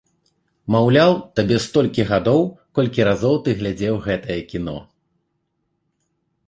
Маўляў, 0.75 1.11
табе 1.39 1.57
столькі 1.65 2.05
гадоў, 2.13 2.41
колькі 2.79 3.07
разоў 3.09 3.35
ты 3.45 3.49
глядзеў 3.61 3.95
гэтае 4.09 4.39
кіно. 4.55 4.77